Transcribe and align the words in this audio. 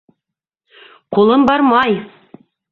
Ҡулым 1.19 1.45
бармай! 1.53 2.03